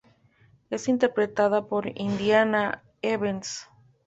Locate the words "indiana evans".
1.95-3.69